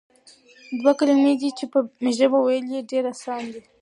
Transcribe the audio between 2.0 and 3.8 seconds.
ژبه ويل ئي ډېر آسان دي،